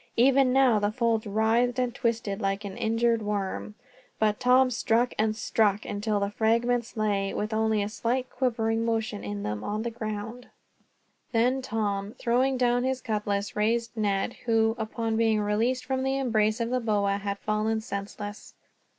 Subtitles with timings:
[0.17, 3.75] Even now, the folds writhed and twisted like an injured worm;
[4.17, 9.23] but Tom struck, and struck, until the fragments lay, with only a slight quivering motion
[9.23, 10.47] in them, on the ground.
[11.33, 16.59] Then Tom, throwing down his cutlass, raised Ned; who, upon being released from the embrace
[16.59, 18.55] of the boa, had fallen senseless.